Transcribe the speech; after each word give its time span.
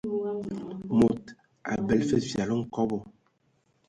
Mod 0.97 1.21
abələ 1.73 2.03
fəg 2.07 2.21
fili 2.31 2.55
nkɔbɔ. 2.61 2.97